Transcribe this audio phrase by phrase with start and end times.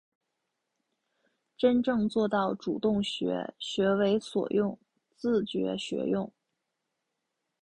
[1.55, 4.79] 真正做到主动学、学为所用、
[5.15, 6.33] 自觉学用